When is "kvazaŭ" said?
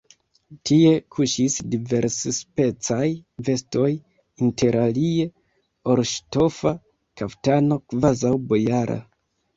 7.95-8.33